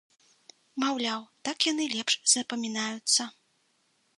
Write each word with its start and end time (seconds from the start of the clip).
Маўляў, 0.83 1.21
так 1.49 1.57
яны 1.71 1.85
лепш 1.99 2.13
запамінаюцца. 2.33 3.21